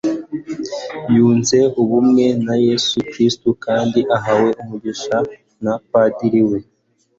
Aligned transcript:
Yunze 1.15 1.59
ubumwe 1.81 2.25
na 2.45 2.55
Yesu 2.65 2.95
Kristo 3.09 3.47
kandi 3.65 3.99
ahawe 4.17 4.49
umugisha 4.61 5.17
na 5.63 5.73
padiri 5.89 6.41
we 6.49 6.59